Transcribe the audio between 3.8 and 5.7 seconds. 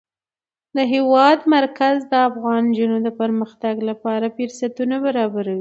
لپاره فرصتونه برابروي.